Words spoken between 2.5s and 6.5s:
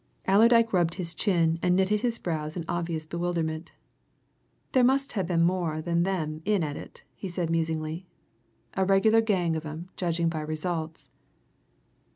in obvious bewilderment. "There must ha' been more than them